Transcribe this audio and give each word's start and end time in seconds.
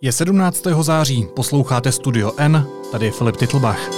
Je 0.00 0.12
17. 0.12 0.62
září, 0.80 1.28
posloucháte 1.36 1.92
Studio 1.92 2.32
N, 2.36 2.66
tady 2.92 3.06
je 3.06 3.12
Filip 3.12 3.36
Titlbach. 3.36 3.90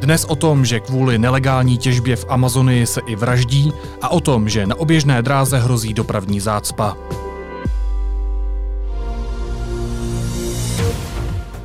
Dnes 0.00 0.24
o 0.24 0.36
tom, 0.36 0.64
že 0.64 0.80
kvůli 0.80 1.18
nelegální 1.18 1.78
těžbě 1.78 2.16
v 2.16 2.26
Amazonii 2.28 2.86
se 2.86 3.00
i 3.06 3.16
vraždí 3.16 3.72
a 4.02 4.08
o 4.08 4.20
tom, 4.20 4.48
že 4.48 4.66
na 4.66 4.76
oběžné 4.76 5.22
dráze 5.22 5.58
hrozí 5.58 5.94
dopravní 5.94 6.40
zácpa. 6.40 6.96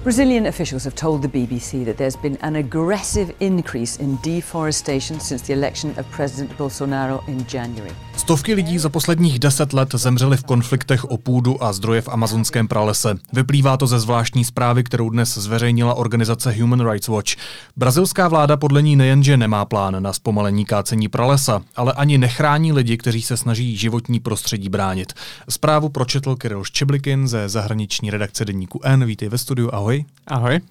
Brazilian 0.03 0.47
officials 0.47 0.83
have 0.83 0.95
told 0.95 1.21
the 1.21 1.27
BBC 1.27 1.85
that 1.85 1.95
there's 1.95 2.17
been 2.21 2.37
an 2.41 2.57
aggressive 2.57 3.33
increase 3.39 4.03
in 4.03 4.17
deforestation 4.23 5.19
since 5.19 5.45
the 5.45 5.53
election 5.53 5.93
of 5.99 6.05
President 6.15 6.57
Bolsonaro 6.57 7.19
in 7.27 7.45
January. 7.53 8.08
Stovky 8.19 8.53
lidí 8.53 8.79
za 8.79 8.89
posledních 8.89 9.39
deset 9.39 9.73
let 9.73 9.89
zemřely 9.93 10.37
v 10.37 10.43
konfliktech 10.43 11.05
o 11.05 11.17
půdu 11.17 11.63
a 11.63 11.73
zdroje 11.73 12.01
v 12.01 12.09
amazonském 12.09 12.67
pralese. 12.67 13.15
Vyplývá 13.33 13.77
to 13.77 13.87
ze 13.87 13.99
zvláštní 13.99 14.45
zprávy, 14.45 14.83
kterou 14.83 15.09
dnes 15.09 15.37
zveřejnila 15.37 15.93
organizace 15.93 16.51
Human 16.51 16.89
Rights 16.89 17.07
Watch. 17.07 17.31
Brazilská 17.77 18.27
vláda 18.27 18.57
podle 18.57 18.81
ní 18.81 18.95
nejenže 18.95 19.37
nemá 19.37 19.65
plán 19.65 20.03
na 20.03 20.13
zpomalení 20.13 20.65
kácení 20.65 21.07
pralesa, 21.07 21.61
ale 21.75 21.93
ani 21.93 22.17
nechrání 22.17 22.73
lidi, 22.73 22.97
kteří 22.97 23.21
se 23.21 23.37
snaží 23.37 23.77
životní 23.77 24.19
prostředí 24.19 24.69
bránit. 24.69 25.13
Zprávu 25.49 25.89
pročetl 25.89 26.35
Kirill 26.35 26.63
Ščeblikin 26.63 27.27
ze 27.27 27.49
zahraniční 27.49 28.11
redakce 28.11 28.45
deníku 28.45 28.79
N. 28.83 29.05
Vítej 29.05 29.29
ve 29.29 29.37
studiu, 29.37 29.69
ahoj. 29.73 30.05
Ahoj. 30.27 30.55
Eh, 30.55 30.61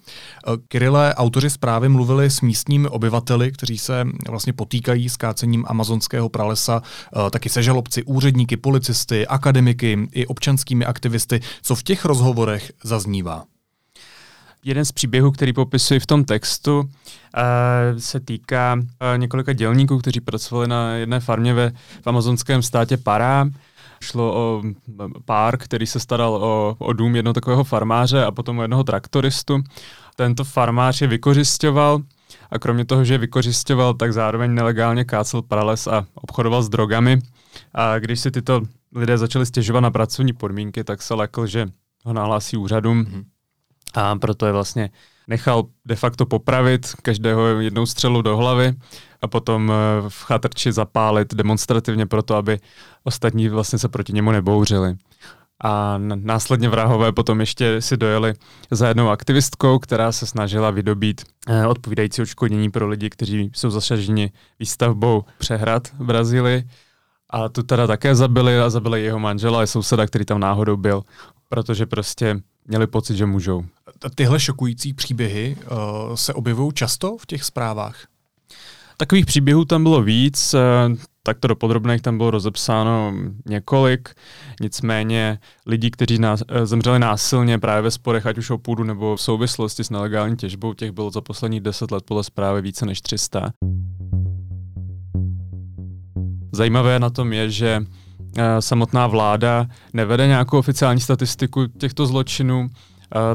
Kirile, 0.67 1.13
autoři 1.15 1.49
zprávy 1.49 1.89
mluvili 1.89 2.29
s 2.29 2.41
místními 2.41 2.87
obyvateli, 2.87 3.51
kteří 3.51 3.77
se 3.77 4.07
vlastně 4.29 4.53
potýkají 4.53 5.09
s 5.09 5.17
kácením 5.17 5.65
amazonského 5.67 6.29
pralesa, 6.29 6.81
eh, 7.27 7.29
taky 7.39 7.49
se 7.49 7.63
žalobci, 7.63 8.03
úředníky, 8.03 8.57
policisty, 8.57 9.27
akademiky 9.27 10.07
i 10.11 10.27
občanskými 10.27 10.85
aktivisty. 10.85 11.39
Co 11.61 11.75
v 11.75 11.83
těch 11.83 12.05
rozhovorech 12.05 12.71
zaznívá? 12.83 13.43
Jeden 14.63 14.85
z 14.85 14.91
příběhů, 14.91 15.31
který 15.31 15.53
popisuji 15.53 15.99
v 15.99 16.05
tom 16.05 16.23
textu, 16.23 16.79
uh, 16.79 16.87
se 17.97 18.19
týká 18.19 18.75
uh, 18.75 18.83
několika 19.17 19.53
dělníků, 19.53 19.97
kteří 19.97 20.19
pracovali 20.19 20.67
na 20.67 20.91
jedné 20.91 21.19
farmě 21.19 21.53
ve, 21.53 21.71
v 22.01 22.07
amazonském 22.07 22.61
státě 22.61 22.97
Pará. 22.97 23.45
Šlo 24.01 24.33
o 24.35 24.61
pár, 25.25 25.57
který 25.57 25.87
se 25.87 25.99
staral 25.99 26.35
o, 26.35 26.75
o 26.79 26.93
dům 26.93 27.15
jednoho 27.15 27.33
takového 27.33 27.63
farmáře 27.63 28.25
a 28.25 28.31
potom 28.31 28.59
o 28.59 28.61
jednoho 28.61 28.83
traktoristu. 28.83 29.63
Tento 30.15 30.43
farmář 30.43 31.01
je 31.01 31.07
vykořišťoval 31.07 31.99
a 32.51 32.59
kromě 32.59 32.85
toho, 32.85 33.05
že 33.05 33.13
je 33.13 33.17
vykořišťoval, 33.17 33.93
tak 33.93 34.13
zároveň 34.13 34.53
nelegálně 34.53 35.05
kácel 35.05 35.41
prales 35.41 35.87
a 35.87 36.05
obchodoval 36.15 36.63
s 36.63 36.69
drogami. 36.69 37.19
A 37.73 37.99
když 37.99 38.19
si 38.19 38.31
tyto 38.31 38.61
lidé 38.95 39.17
začali 39.17 39.45
stěžovat 39.45 39.79
na 39.79 39.91
pracovní 39.91 40.33
podmínky, 40.33 40.83
tak 40.83 41.01
se 41.01 41.13
lekl, 41.13 41.47
že 41.47 41.67
ho 42.05 42.13
nahlásí 42.13 42.57
úřadům 42.57 43.03
mm-hmm. 43.03 43.23
a 43.93 44.15
proto 44.15 44.45
je 44.45 44.51
vlastně 44.51 44.89
nechal 45.27 45.63
de 45.85 45.95
facto 45.95 46.25
popravit 46.25 46.93
každého 47.01 47.47
jednou 47.47 47.85
střelu 47.85 48.21
do 48.21 48.37
hlavy 48.37 48.73
a 49.21 49.27
potom 49.27 49.71
eh, 49.71 50.09
v 50.09 50.23
chatrči 50.23 50.71
zapálit 50.71 51.33
demonstrativně 51.33 52.05
proto, 52.05 52.35
aby 52.35 52.59
ostatní 53.03 53.49
vlastně 53.49 53.79
se 53.79 53.89
proti 53.89 54.13
němu 54.13 54.31
nebouřili. 54.31 54.95
A 55.63 55.97
následně 55.97 56.69
vrahové 56.69 57.11
potom 57.11 57.39
ještě 57.39 57.81
si 57.81 57.97
dojeli 57.97 58.33
za 58.71 58.87
jednou 58.87 59.09
aktivistkou, 59.09 59.79
která 59.79 60.11
se 60.11 60.25
snažila 60.25 60.71
vydobít 60.71 61.21
eh, 61.47 61.67
odpovídající 61.67 62.21
odškodnění 62.21 62.71
pro 62.71 62.87
lidi, 62.87 63.09
kteří 63.09 63.51
jsou 63.53 63.69
zasaženi 63.69 64.31
výstavbou 64.59 65.23
přehrad 65.37 65.87
v 65.87 66.05
Brazílii. 66.05 66.63
A 67.29 67.49
tu 67.49 67.63
teda 67.63 67.87
také 67.87 68.15
zabili 68.15 68.59
a 68.59 68.69
zabili 68.69 69.03
jeho 69.03 69.19
manžela 69.19 69.61
a 69.61 69.65
souseda, 69.65 70.07
který 70.07 70.25
tam 70.25 70.39
náhodou 70.39 70.77
byl, 70.77 71.03
protože 71.49 71.85
prostě 71.85 72.41
měli 72.65 72.87
pocit, 72.87 73.15
že 73.15 73.25
můžou. 73.25 73.65
Tyhle 74.15 74.39
šokující 74.39 74.93
příběhy 74.93 75.57
uh, 75.61 76.15
se 76.15 76.33
objevují 76.33 76.73
často 76.73 77.17
v 77.17 77.25
těch 77.25 77.43
zprávách? 77.43 78.07
Takových 78.97 79.25
příběhů 79.25 79.65
tam 79.65 79.83
bylo 79.83 80.03
víc, 80.03 80.53
eh, 80.53 80.59
takto 81.23 81.47
do 81.47 81.55
podrobných 81.55 82.01
tam 82.01 82.17
bylo 82.17 82.31
rozepsáno 82.31 83.13
několik, 83.45 84.09
nicméně 84.61 85.39
lidí, 85.65 85.91
kteří 85.91 86.19
nás, 86.19 86.43
eh, 86.47 86.65
zemřeli 86.65 86.99
násilně 86.99 87.59
právě 87.59 87.81
ve 87.81 87.91
sporech, 87.91 88.25
ať 88.25 88.37
už 88.37 88.49
o 88.49 88.57
půdu 88.57 88.83
nebo 88.83 89.15
v 89.15 89.21
souvislosti 89.21 89.83
s 89.83 89.89
nelegální 89.89 90.37
těžbou, 90.37 90.73
těch 90.73 90.91
bylo 90.91 91.11
za 91.11 91.21
posledních 91.21 91.61
deset 91.61 91.91
let 91.91 92.03
podle 92.07 92.23
zprávy 92.23 92.61
více 92.61 92.85
než 92.85 93.01
300. 93.01 93.51
Zajímavé 96.51 96.99
na 96.99 97.09
tom 97.09 97.33
je, 97.33 97.49
že 97.49 97.81
eh, 98.37 98.61
samotná 98.61 99.07
vláda 99.07 99.67
nevede 99.93 100.27
nějakou 100.27 100.59
oficiální 100.59 101.01
statistiku 101.01 101.67
těchto 101.67 102.05
zločinů, 102.05 102.69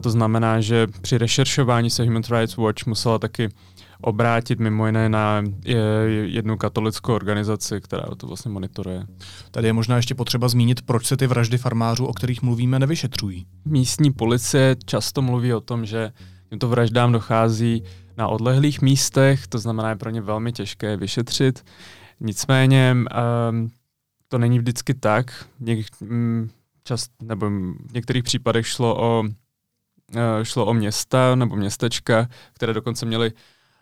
to 0.00 0.10
znamená, 0.10 0.60
že 0.60 0.86
při 0.86 1.18
rešeršování 1.18 1.90
se 1.90 2.04
Human 2.04 2.22
Rights 2.30 2.56
Watch 2.56 2.86
musela 2.86 3.18
taky 3.18 3.48
obrátit 4.04 4.60
mimo 4.60 4.86
jiné 4.86 5.08
na 5.08 5.42
jednu 6.24 6.56
katolickou 6.56 7.14
organizaci, 7.14 7.80
která 7.80 8.04
to 8.16 8.26
vlastně 8.26 8.50
monitoruje. 8.50 9.06
Tady 9.50 9.68
je 9.68 9.72
možná 9.72 9.96
ještě 9.96 10.14
potřeba 10.14 10.48
zmínit, 10.48 10.82
proč 10.82 11.06
se 11.06 11.16
ty 11.16 11.26
vraždy 11.26 11.58
farmářů, 11.58 12.06
o 12.06 12.12
kterých 12.12 12.42
mluvíme, 12.42 12.78
nevyšetřují. 12.78 13.46
Místní 13.64 14.12
policie 14.12 14.76
často 14.86 15.22
mluví 15.22 15.52
o 15.52 15.60
tom, 15.60 15.86
že 15.86 16.12
těmto 16.48 16.68
vraždám 16.68 17.12
dochází 17.12 17.84
na 18.16 18.28
odlehlých 18.28 18.82
místech, 18.82 19.46
to 19.46 19.58
znamená, 19.58 19.88
je 19.88 19.96
pro 19.96 20.10
ně 20.10 20.20
velmi 20.20 20.52
těžké 20.52 20.96
vyšetřit. 20.96 21.64
Nicméně 22.20 22.96
um, 23.50 23.70
to 24.28 24.38
není 24.38 24.58
vždycky 24.58 24.94
tak. 24.94 25.46
Něk, 25.60 25.86
um, 26.00 26.50
čas, 26.84 27.06
nebo 27.22 27.50
v 27.50 27.92
některých 27.94 28.24
případech 28.24 28.66
šlo 28.66 28.96
o, 28.96 29.22
uh, 29.22 30.42
šlo 30.42 30.66
o 30.66 30.74
města 30.74 31.34
nebo 31.34 31.56
městečka, 31.56 32.28
které 32.52 32.72
dokonce 32.72 33.06
měly 33.06 33.32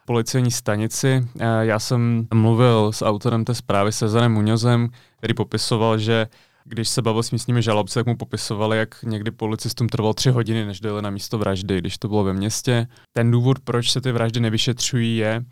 policejní 0.07 0.51
stanici. 0.51 1.29
Já 1.61 1.79
jsem 1.79 2.27
mluvil 2.35 2.93
s 2.93 3.05
autorem 3.05 3.45
té 3.45 3.55
zprávy 3.55 3.93
Cezanem 3.93 4.33
Muňozem, 4.33 4.89
který 5.19 5.35
popisoval, 5.35 5.99
že 5.99 6.27
když 6.65 6.89
se 6.89 7.03
bavil 7.03 7.23
s 7.23 7.31
místními 7.31 7.63
žalobci, 7.63 7.95
tak 7.95 8.07
mu 8.07 8.17
popisovali, 8.17 8.79
jak 8.79 9.03
někdy 9.03 9.31
policistům 9.31 9.89
trvalo 9.89 10.15
tři 10.15 10.31
hodiny, 10.31 10.67
než 10.67 10.81
dojeli 10.81 11.03
na 11.03 11.11
místo 11.11 11.39
vraždy, 11.39 11.79
když 11.79 11.99
to 11.99 12.09
bylo 12.09 12.25
ve 12.25 12.33
městě. 12.33 12.87
Ten 13.13 13.31
důvod, 13.31 13.61
proč 13.61 13.91
se 13.91 14.01
ty 14.01 14.13
vraždy 14.13 14.41
nevyšetřují, 14.41 15.17
je, 15.17 15.45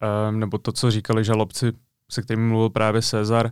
ehm, 0.00 0.40
nebo 0.40 0.58
to, 0.58 0.72
co 0.72 0.90
říkali 0.90 1.24
žalobci, 1.24 1.72
se 2.10 2.22
kterými 2.22 2.48
mluvil 2.48 2.70
právě 2.70 3.02
Cezar 3.02 3.50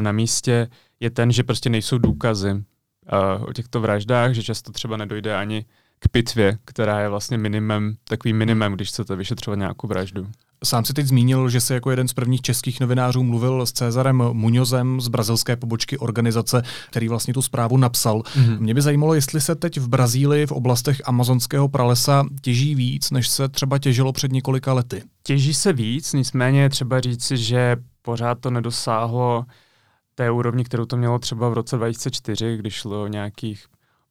na 0.00 0.12
místě, 0.12 0.68
je 1.00 1.10
ten, 1.10 1.32
že 1.32 1.42
prostě 1.42 1.70
nejsou 1.70 1.98
důkazy 1.98 2.64
o 3.46 3.52
těchto 3.52 3.80
vraždách, 3.80 4.32
že 4.32 4.42
často 4.42 4.72
třeba 4.72 4.96
nedojde 4.96 5.36
ani 5.36 5.64
k 5.98 6.08
pitvě, 6.08 6.58
která 6.64 7.00
je 7.00 7.08
vlastně 7.08 7.38
minimem, 7.38 7.94
takový 8.04 8.32
minimem, 8.32 8.72
když 8.72 8.88
chcete 8.88 9.16
vyšetřovat 9.16 9.58
nějakou 9.58 9.86
vraždu. 9.88 10.26
Sám 10.64 10.84
si 10.84 10.92
teď 10.92 11.06
zmínil, 11.06 11.48
že 11.48 11.60
se 11.60 11.74
jako 11.74 11.90
jeden 11.90 12.08
z 12.08 12.12
prvních 12.12 12.40
českých 12.40 12.80
novinářů 12.80 13.22
mluvil 13.22 13.66
s 13.66 13.72
Cezarem 13.72 14.16
Muňozem 14.32 15.00
z 15.00 15.08
brazilské 15.08 15.56
pobočky 15.56 15.98
organizace, 15.98 16.62
který 16.90 17.08
vlastně 17.08 17.34
tu 17.34 17.42
zprávu 17.42 17.76
napsal. 17.76 18.20
Mm-hmm. 18.20 18.58
Mě 18.60 18.74
by 18.74 18.82
zajímalo, 18.82 19.14
jestli 19.14 19.40
se 19.40 19.54
teď 19.54 19.78
v 19.78 19.88
Brazílii 19.88 20.46
v 20.46 20.52
oblastech 20.52 21.02
amazonského 21.04 21.68
pralesa 21.68 22.24
těží 22.40 22.74
víc, 22.74 23.10
než 23.10 23.28
se 23.28 23.48
třeba 23.48 23.78
těžilo 23.78 24.12
před 24.12 24.32
několika 24.32 24.72
lety. 24.72 25.02
Těží 25.22 25.54
se 25.54 25.72
víc, 25.72 26.12
nicméně 26.12 26.62
je 26.62 26.68
třeba 26.68 27.00
říci, 27.00 27.36
že 27.36 27.76
pořád 28.02 28.40
to 28.40 28.50
nedosáhlo 28.50 29.44
té 30.14 30.30
úrovni, 30.30 30.64
kterou 30.64 30.84
to 30.84 30.96
mělo 30.96 31.18
třeba 31.18 31.48
v 31.48 31.52
roce 31.52 31.76
2004, 31.76 32.56
když 32.56 32.74
šlo 32.74 33.02
o 33.02 33.06
nějakých 33.06 33.64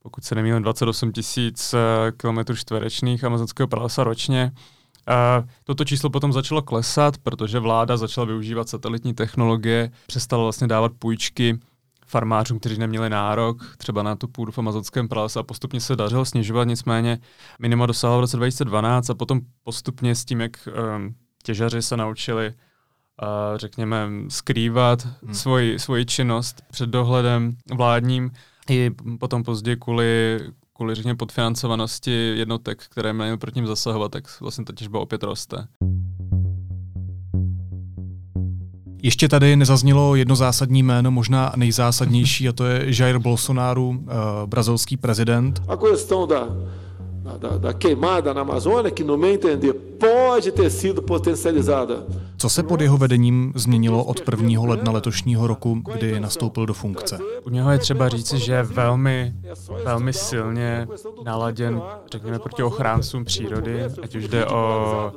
pokud 0.05 0.23
se 0.23 0.35
nemýlím, 0.35 0.63
28 0.63 1.11
tisíc 1.11 1.73
eh, 1.73 2.11
kilometrů 2.17 2.55
čtverečných 2.55 3.23
amazonského 3.23 3.67
pralesa 3.67 4.03
ročně. 4.03 4.51
Uh, 5.09 5.47
toto 5.63 5.85
číslo 5.85 6.09
potom 6.09 6.33
začalo 6.33 6.61
klesat, 6.61 7.17
protože 7.17 7.59
vláda 7.59 7.97
začala 7.97 8.25
využívat 8.25 8.69
satelitní 8.69 9.13
technologie, 9.13 9.91
přestala 10.07 10.43
vlastně 10.43 10.67
dávat 10.67 10.91
půjčky 10.99 11.59
farmářům, 12.07 12.59
kteří 12.59 12.77
neměli 12.77 13.09
nárok 13.09 13.75
třeba 13.77 14.03
na 14.03 14.15
tu 14.15 14.27
půdu 14.27 14.51
v 14.51 14.57
amazonském 14.57 15.07
pralese 15.07 15.39
a 15.39 15.43
postupně 15.43 15.81
se 15.81 15.95
dařilo 15.95 16.25
snižovat, 16.25 16.67
nicméně 16.67 17.19
minima 17.59 17.85
dosáhlo 17.85 18.17
v 18.17 18.21
roce 18.21 18.37
2012 18.37 19.09
a 19.09 19.13
potom 19.13 19.41
postupně 19.63 20.15
s 20.15 20.25
tím, 20.25 20.41
jak 20.41 20.67
um, 20.95 21.15
těžaři 21.43 21.81
se 21.81 21.97
naučili 21.97 22.47
uh, 22.47 23.57
řekněme, 23.57 24.09
skrývat 24.29 25.07
hmm. 25.23 25.33
svoji, 25.33 25.79
svoji 25.79 26.05
činnost 26.05 26.61
před 26.71 26.89
dohledem 26.89 27.57
vládním, 27.73 28.31
i 28.69 28.91
potom 29.19 29.43
později 29.43 29.77
kvůli, 29.77 30.39
kvůli 30.73 30.95
řekněme, 30.95 31.17
podfinancovanosti 31.17 32.33
jednotek, 32.37 32.83
které 32.89 33.13
mají 33.13 33.37
proti 33.37 33.59
ním 33.59 33.67
zasahovat, 33.67 34.11
tak 34.11 34.41
vlastně 34.41 34.65
ta 34.65 34.73
těžba 34.73 34.99
opět 34.99 35.23
roste. 35.23 35.67
Ještě 39.03 39.27
tady 39.27 39.55
nezaznělo 39.55 40.15
jedno 40.15 40.35
zásadní 40.35 40.83
jméno, 40.83 41.11
možná 41.11 41.53
nejzásadnější, 41.55 42.49
a 42.49 42.51
to 42.51 42.65
je 42.65 42.85
Jair 42.99 43.19
Bolsonaro, 43.19 43.83
uh, 43.83 43.95
brazilský 44.45 44.97
prezident. 44.97 45.61
A 45.67 45.77
questão 45.77 46.27
da, 46.27 46.47
da, 47.37 47.57
da 47.57 47.73
queimada 47.73 48.33
na 48.33 48.41
Amazônia, 48.41 48.91
que 48.91 49.03
no 49.03 49.17
meu 49.17 49.33
entender 49.33 49.73
pode 49.73 50.51
ter 50.51 50.69
sido 50.69 51.01
potencializada. 51.01 52.03
Co 52.37 52.49
se 52.49 52.63
pod 52.63 52.81
jeho 52.81 52.97
vedením 52.97 53.53
změnilo 53.55 54.03
od 54.03 54.21
1. 54.31 54.61
ledna 54.61 54.91
letošního 54.91 55.47
roku, 55.47 55.81
kdy 55.93 56.19
nastoupil 56.19 56.65
do 56.65 56.73
funkce? 56.73 57.19
U 57.43 57.49
něho 57.49 57.71
je 57.71 57.77
třeba 57.77 58.09
říci, 58.09 58.39
že 58.39 58.53
je 58.53 58.63
velmi, 58.63 59.33
velmi 59.85 60.13
silně 60.13 60.87
naladěn, 61.23 61.81
řekněme, 62.11 62.39
proti 62.39 62.63
ochráncům 62.63 63.25
přírody, 63.25 63.83
ať 64.03 64.15
už 64.15 64.27
jde 64.27 64.45
o 64.45 65.11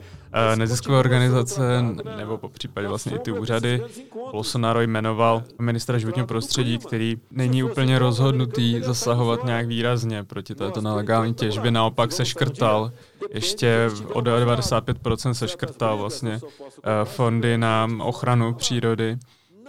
neziskové 0.55 0.99
organizace 0.99 1.83
nebo 2.17 2.39
po 2.39 2.49
případě 2.49 2.89
vlastně 2.89 3.17
i 3.17 3.19
ty 3.19 3.33
úřady. 3.33 3.83
Bolsonaro 4.33 4.81
jmenoval 4.81 5.43
ministra 5.59 5.99
životního 5.99 6.27
prostředí, 6.27 6.79
který 6.79 7.17
není 7.31 7.63
úplně 7.63 7.99
rozhodnutý 7.99 8.81
zasahovat 8.81 9.45
nějak 9.45 9.67
výrazně 9.67 10.25
proti 10.25 10.55
této 10.55 10.81
nelegální 10.81 11.35
těžbě, 11.35 11.71
naopak 11.71 12.13
se 12.13 12.25
škrtal, 12.25 12.93
ještě 13.31 13.91
o 14.13 14.21
95% 14.21 15.31
se 15.31 15.49
škrtal 15.49 15.99
vlastně 15.99 16.41
eh, 16.43 17.05
fondy 17.05 17.59
na 17.59 17.89
ochranu 18.01 18.55
přírody. 18.55 19.19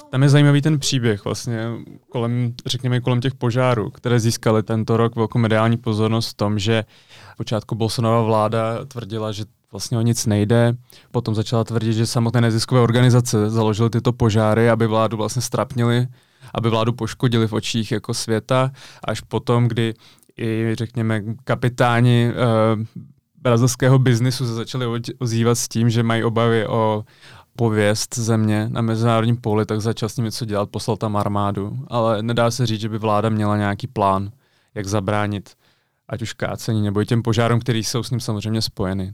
Tam 0.10 0.24
je 0.24 0.30
zajímavý 0.30 0.62
ten 0.62 0.80
příběh 0.80 1.26
vlastně 1.26 1.68
kolem, 2.10 2.54
řekněme, 2.66 3.02
kolem 3.02 3.22
těch 3.22 3.36
požárů, 3.36 3.90
které 3.90 4.20
získaly 4.20 4.64
tento 4.64 4.98
rok 4.98 5.16
velkou 5.16 5.40
mediální 5.40 5.78
pozornost 5.78 6.30
v 6.30 6.34
tom, 6.34 6.60
že 6.60 6.84
počátku 7.38 7.76
Bolsonova 7.76 8.22
vláda 8.22 8.86
tvrdila, 8.86 9.32
že 9.32 9.46
vlastně 9.71 9.98
o 9.98 10.01
nic 10.01 10.25
nejde. 10.25 10.74
Potom 11.12 11.36
začala 11.36 11.63
tvrdit, 11.63 11.94
že 11.94 12.06
samotné 12.06 12.42
neziskové 12.42 12.81
organizace 12.81 13.50
založily 13.50 13.89
tyto 13.89 14.13
požáry, 14.13 14.69
aby 14.69 14.88
vládu 14.88 15.18
vlastně 15.18 15.42
strapnili, 15.42 16.07
aby 16.54 16.69
vládu 16.69 16.94
poškodili 16.94 17.48
v 17.48 17.54
očích 17.54 17.92
jako 17.92 18.13
světa, 18.13 18.71
až 19.04 19.21
potom, 19.21 19.68
kdy 19.68 19.94
i, 20.38 20.71
řekněme, 20.74 21.21
kapitáni 21.44 22.31
uh, 22.31 22.83
brazilského 23.42 24.00
biznisu 24.00 24.45
se 24.45 24.54
začali 24.54 24.86
ozývat 25.19 25.56
s 25.56 25.68
tím, 25.68 25.89
že 25.89 26.04
mají 26.04 26.24
obavy 26.24 26.68
o 26.68 27.04
pověst 27.56 28.15
země 28.18 28.69
na 28.72 28.81
mezinárodním 28.81 29.38
poli, 29.38 29.65
tak 29.65 29.81
začal 29.81 30.10
s 30.10 30.18
ním 30.18 30.25
něco 30.25 30.45
dělat, 30.45 30.69
poslal 30.69 30.98
tam 30.98 31.15
armádu. 31.15 31.77
Ale 31.88 32.24
nedá 32.24 32.51
se 32.51 32.65
říct, 32.65 32.81
že 32.81 32.89
by 32.89 32.98
vláda 32.98 33.30
měla 33.30 33.57
nějaký 33.57 33.88
plán, 33.88 34.31
jak 34.75 34.86
zabránit 34.86 35.50
ať 36.10 36.22
už 36.22 36.33
kácení 36.33 36.81
nebo 36.81 37.01
i 37.01 37.06
těm 37.06 37.22
požárům, 37.22 37.60
který 37.60 37.83
jsou 37.83 38.04
s 38.04 38.12
ním 38.12 38.19
samozřejmě 38.19 38.62
spojeny. 38.62 39.13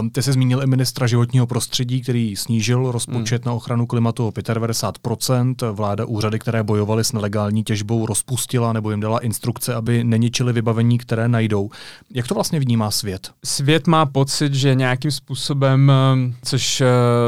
Um, 0.00 0.10
ty 0.10 0.22
jsi 0.22 0.32
zmínil 0.32 0.62
i 0.62 0.66
ministra 0.66 1.06
životního 1.06 1.46
prostředí, 1.46 2.00
který 2.00 2.36
snížil 2.36 2.92
rozpočet 2.92 3.44
hmm. 3.44 3.50
na 3.50 3.56
ochranu 3.56 3.86
klimatu 3.86 4.26
o 4.26 4.30
95%. 4.30 5.72
Vláda 5.72 6.04
úřady, 6.04 6.38
které 6.38 6.62
bojovaly 6.62 7.04
s 7.04 7.12
nelegální 7.12 7.64
těžbou, 7.64 8.06
rozpustila 8.06 8.72
nebo 8.72 8.90
jim 8.90 9.00
dala 9.00 9.18
instrukce, 9.18 9.74
aby 9.74 10.04
neničili 10.04 10.52
vybavení, 10.52 10.98
které 10.98 11.28
najdou. 11.28 11.70
Jak 12.14 12.26
to 12.26 12.34
vlastně 12.34 12.60
vnímá 12.60 12.90
svět? 12.90 13.30
Svět 13.44 13.86
má 13.86 14.06
pocit, 14.06 14.54
že 14.54 14.74
nějakým 14.74 15.10
způsobem, 15.10 15.92
um, 16.12 16.34
což 16.42 16.80
uh, 16.80 16.86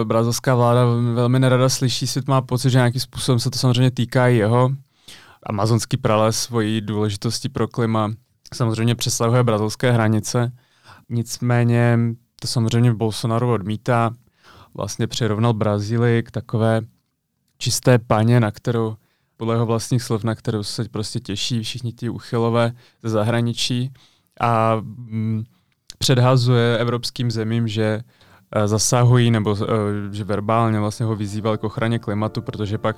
brazilská 0.09 0.55
vláda 0.55 0.85
velmi 1.15 1.39
nerada 1.39 1.69
slyší, 1.69 2.07
svět 2.07 2.29
má 2.29 2.43
pocit, 2.43 2.71
že 2.71 2.79
nějakým 2.79 3.01
způsobem 3.01 3.41
se 3.41 3.51
to 3.51 3.59
samozřejmě 3.59 3.91
týká 3.91 4.29
i 4.29 4.37
jeho. 4.37 4.71
Amazonský 5.43 5.97
prales 5.97 6.37
svojí 6.37 6.81
důležitosti 6.81 7.49
pro 7.49 7.69
klima 7.69 8.11
samozřejmě 8.55 8.95
přesahuje 8.95 9.43
brazilské 9.43 9.93
hranice. 9.93 10.53
Nicméně 11.09 11.99
to 12.41 12.49
samozřejmě 12.49 12.95
Bolsonaro 12.95 13.53
odmítá. 13.53 14.11
Vlastně 14.75 15.07
přirovnal 15.07 15.53
Brazílii 15.53 16.23
k 16.23 16.31
takové 16.31 16.81
čisté 17.59 17.99
paně, 17.99 18.41
na 18.41 18.51
kterou 18.51 18.97
podle 19.37 19.55
jeho 19.55 19.67
vlastních 19.67 20.03
slov, 20.03 20.25
na 20.25 20.35
kterou 20.35 20.63
se 20.63 20.89
prostě 20.89 21.21
těší 21.21 21.63
všichni 21.63 21.93
ti 21.93 22.09
uchylové 22.09 22.73
ze 23.03 23.09
zahraničí 23.09 23.93
a 24.41 24.77
mm, 24.81 25.45
předhazuje 25.99 26.79
evropským 26.79 27.31
zemím, 27.31 27.69
že 27.69 28.01
e, 28.53 28.69
zasahují 28.69 29.31
nebo 29.31 29.57
e, 29.63 29.67
že 30.15 30.25
verbálně 30.25 30.81
vlastně 30.81 31.07
ho 31.07 31.17
vyzýval 31.17 31.57
k 31.57 31.65
ochraně 31.65 31.99
klimatu, 31.99 32.43
protože 32.43 32.79
pak 32.79 32.97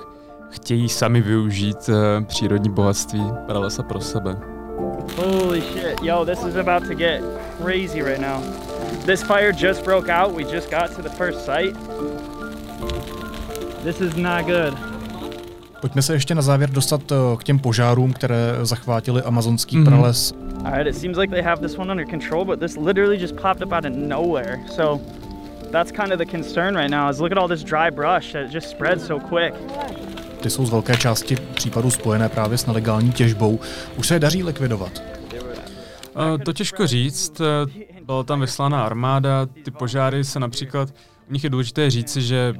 chtějí 0.50 0.88
sami 0.88 1.20
využít 1.20 1.88
e, 1.88 2.24
přírodní 2.24 2.70
bohatství 2.70 3.24
pralesa 3.46 3.82
pro 3.82 4.00
sebe. 4.00 4.59
Holy 5.16 5.60
shit, 5.60 6.02
yo, 6.02 6.24
this 6.24 6.42
is 6.42 6.56
about 6.56 6.86
to 6.86 6.94
get 6.94 7.22
crazy 7.58 8.02
right 8.02 8.20
now. 8.20 8.40
This 9.06 9.22
fire 9.22 9.52
just 9.52 9.84
broke 9.84 10.08
out. 10.08 10.34
We 10.34 10.44
just 10.44 10.70
got 10.70 10.94
to 10.96 11.02
the 11.02 11.10
first 11.10 11.44
site. 11.44 11.74
This 13.84 14.00
is 14.00 14.16
not 14.16 14.46
good. 14.46 14.74
Pojďme 15.80 16.02
se 16.02 16.12
ještě 16.12 16.34
na 16.34 16.42
závěr 16.42 16.70
dostat 16.70 17.12
eh, 17.12 17.36
k 17.38 17.44
těm 17.44 17.58
požárům, 17.58 18.12
které 18.12 18.54
zachvátily 18.62 19.22
amazonský 19.22 19.76
mm-hmm. 19.76 19.86
prales. 19.86 20.34
Alright, 20.64 20.86
it 20.86 20.96
seems 20.96 21.16
like 21.16 21.30
they 21.30 21.42
have 21.42 21.62
this 21.62 21.78
one 21.78 21.90
under 21.90 22.06
control, 22.06 22.44
but 22.44 22.60
this 22.60 22.76
literally 22.76 23.18
just 23.18 23.36
popped 23.36 23.62
up 23.62 23.72
out 23.72 23.84
of 23.84 23.92
nowhere. 23.92 24.58
So 24.68 25.00
that's 25.70 25.92
kind 25.92 26.12
of 26.12 26.18
the 26.18 26.26
concern 26.26 26.74
right 26.74 26.90
now 26.90 27.08
is 27.08 27.20
look 27.20 27.32
at 27.32 27.38
all 27.38 27.48
this 27.48 27.62
dry 27.62 27.90
brush 27.90 28.32
that 28.32 28.50
just 28.50 28.68
spreads 28.68 29.06
so 29.06 29.18
quick. 29.18 29.54
Ty 30.40 30.50
jsou 30.50 30.66
z 30.66 30.70
velké 30.70 30.96
části 30.96 31.36
případů 31.36 31.90
spojené 31.90 32.28
právě 32.28 32.58
s 32.58 32.66
nelegální 32.66 33.12
těžbou. 33.12 33.60
Už 33.96 34.06
se 34.06 34.14
je 34.14 34.20
daří 34.20 34.42
likvidovat? 34.42 35.02
To 36.44 36.52
těžko 36.52 36.86
říct. 36.86 37.40
Byla 38.04 38.22
tam 38.22 38.40
vyslána 38.40 38.84
armáda, 38.84 39.46
ty 39.46 39.70
požáry 39.70 40.24
se 40.24 40.40
například, 40.40 40.94
u 41.28 41.32
nich 41.32 41.44
je 41.44 41.50
důležité 41.50 41.90
říci, 41.90 42.22
že 42.22 42.54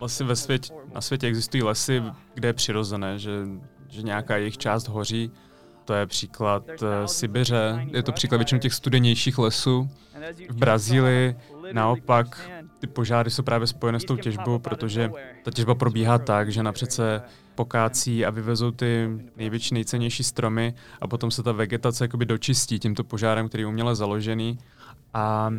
vlastně 0.00 0.26
ve 0.26 0.36
světě, 0.36 0.72
na 0.94 1.00
světě 1.00 1.26
existují 1.26 1.62
lesy, 1.62 2.02
kde 2.34 2.48
je 2.48 2.52
přirozené, 2.52 3.18
že, 3.18 3.30
že 3.88 4.02
nějaká 4.02 4.36
jejich 4.36 4.58
část 4.58 4.88
hoří. 4.88 5.30
To 5.84 5.94
je 5.94 6.06
příklad 6.06 6.62
uh, 6.68 6.88
Sibiře, 7.06 7.86
je 7.92 8.02
to 8.02 8.12
příklad 8.12 8.38
většinou 8.38 8.58
těch 8.58 8.74
studenějších 8.74 9.38
lesů. 9.38 9.88
V 10.48 10.56
Brazílii 10.56 11.36
naopak 11.72 12.50
ty 12.82 12.86
požáry 12.86 13.30
jsou 13.30 13.42
právě 13.42 13.66
spojené 13.66 14.00
s 14.00 14.04
tou 14.04 14.16
těžbou, 14.16 14.58
protože 14.58 15.10
ta 15.44 15.50
těžba 15.50 15.74
probíhá 15.74 16.18
tak, 16.18 16.52
že 16.52 16.62
napřed 16.62 16.92
se 16.92 17.22
pokácí 17.54 18.24
a 18.24 18.30
vyvezou 18.30 18.70
ty 18.70 19.08
největší, 19.36 19.74
nejcennější 19.74 20.24
stromy 20.24 20.74
a 21.00 21.06
potom 21.08 21.30
se 21.30 21.42
ta 21.42 21.52
vegetace 21.52 22.04
jakoby 22.04 22.26
dočistí 22.26 22.78
tímto 22.78 23.04
požárem, 23.04 23.48
který 23.48 23.62
je 23.62 23.66
uměle 23.66 23.94
založený. 23.94 24.58
A 25.14 25.50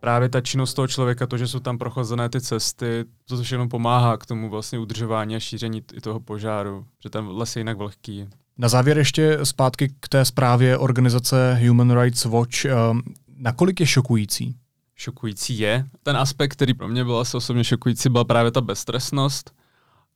právě 0.00 0.28
ta 0.28 0.40
činnost 0.40 0.74
toho 0.74 0.88
člověka, 0.88 1.26
to, 1.26 1.38
že 1.38 1.48
jsou 1.48 1.60
tam 1.60 1.78
prochozené 1.78 2.28
ty 2.28 2.40
cesty, 2.40 3.04
to 3.28 3.42
všechno 3.42 3.68
pomáhá 3.68 4.16
k 4.16 4.26
tomu 4.26 4.50
vlastně 4.50 4.78
udržování 4.78 5.36
a 5.36 5.40
šíření 5.40 5.82
i 5.94 6.00
toho 6.00 6.20
požáru, 6.20 6.86
že 7.02 7.10
ten 7.10 7.28
les 7.28 7.56
je 7.56 7.60
jinak 7.60 7.76
vlhký. 7.76 8.28
Na 8.58 8.68
závěr 8.68 8.98
ještě 8.98 9.38
zpátky 9.42 9.94
k 10.00 10.08
té 10.08 10.24
zprávě 10.24 10.78
organizace 10.78 11.60
Human 11.66 12.00
Rights 12.00 12.24
Watch. 12.24 12.64
Ehm, 12.64 13.02
nakolik 13.36 13.80
je 13.80 13.86
šokující, 13.86 14.56
šokující 14.96 15.58
je. 15.58 15.84
Ten 16.02 16.16
aspekt, 16.16 16.52
který 16.52 16.74
pro 16.74 16.88
mě 16.88 17.04
byl 17.04 17.18
asi 17.18 17.36
osobně 17.36 17.64
šokující, 17.64 18.08
byla 18.08 18.24
právě 18.24 18.50
ta 18.50 18.60
beztrestnost, 18.60 19.54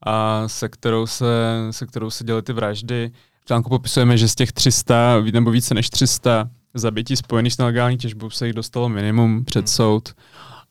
a 0.07 0.49
se 0.49 0.69
kterou 0.69 1.07
se, 1.07 1.27
se 1.71 1.87
kterou 1.87 2.11
se 2.11 2.25
děly 2.25 2.43
ty 2.43 2.53
vraždy. 2.53 3.11
V 3.41 3.45
článku 3.45 3.69
popisujeme, 3.69 4.19
že 4.19 4.29
z 4.29 4.35
těch 4.35 4.53
300, 4.53 5.21
nebo 5.33 5.51
více 5.51 5.75
než 5.75 5.91
300 5.91 6.51
zabití 6.75 7.17
spojených 7.17 7.55
s 7.55 7.59
nelegální 7.59 7.99
těžbou 7.99 8.31
se 8.31 8.47
jich 8.47 8.55
dostalo 8.55 8.89
minimum 8.89 9.45
před 9.45 9.61
hmm. 9.61 9.67
soud. 9.67 10.15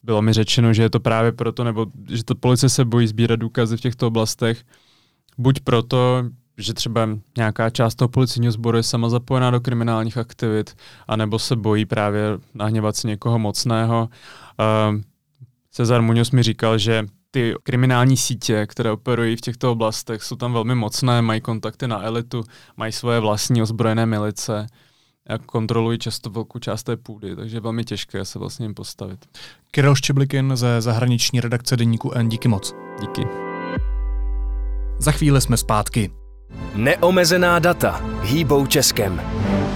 Bylo 0.04 0.22
mi 0.22 0.34
řečeno, 0.34 0.74
že 0.74 0.84
je 0.84 0.90
to 0.90 1.00
právě 1.00 1.32
proto, 1.32 1.64
nebo 1.64 1.86
že 2.10 2.24
to 2.24 2.36
policie 2.36 2.70
se 2.70 2.86
bojí 2.86 3.08
sbírat 3.08 3.40
důkazy 3.40 3.78
v 3.78 3.82
těchto 3.82 4.08
oblastech, 4.08 4.64
buď 5.38 5.60
proto, 5.60 6.24
že 6.58 6.74
třeba 6.74 7.10
nějaká 7.38 7.70
část 7.70 7.96
toho 7.96 8.10
policijního 8.10 8.52
sboru 8.52 8.78
je 8.78 8.84
sama 8.84 9.10
zapojená 9.10 9.52
do 9.52 9.62
kriminálních 9.62 10.18
aktivit, 10.18 10.76
anebo 11.08 11.40
se 11.40 11.56
bojí 11.56 11.86
právě 11.86 12.22
nahněvat 12.54 12.96
si 12.96 13.08
někoho 13.08 13.40
mocného. 13.40 14.10
Uh, 14.92 15.02
Cezar 15.72 16.02
Muñoz 16.02 16.36
mi 16.36 16.44
říkal, 16.44 16.78
že 16.78 17.06
ty 17.32 17.54
kriminální 17.64 18.18
sítě, 18.18 18.66
které 18.66 18.92
operují 18.92 19.36
v 19.36 19.42
těchto 19.42 19.72
oblastech, 19.72 20.24
jsou 20.24 20.36
tam 20.36 20.54
velmi 20.54 20.76
mocné, 20.76 21.22
mají 21.22 21.42
kontakty 21.42 21.88
na 21.88 22.04
elitu, 22.04 22.44
mají 22.78 22.92
svoje 22.92 23.20
vlastní 23.20 23.62
ozbrojené 23.62 24.06
milice 24.06 24.68
a 25.28 25.38
kontrolují 25.38 26.00
často 26.00 26.30
velkou 26.30 26.60
část 26.60 26.84
té 26.84 26.98
půdy, 26.98 27.36
takže 27.36 27.58
je 27.58 27.62
velmi 27.62 27.84
těžké 27.84 28.26
se 28.26 28.40
vlastně 28.40 28.66
jim 28.66 28.74
postavit. 28.74 29.26
Kirill 29.72 29.96
Ščeblikin 29.96 30.52
ze 30.56 30.82
zahraniční 30.82 31.42
redakce 31.42 31.78
Deníku 31.78 32.12
N. 32.12 32.30
Díky 32.30 32.48
moc. 32.48 32.76
Díky. 33.02 33.28
Za 35.00 35.12
chvíli 35.12 35.42
jsme 35.42 35.58
zpátky. 35.58 36.12
Neomezená 36.76 37.60
data 37.60 38.02
hýbou 38.22 38.66
Českem. 38.66 39.22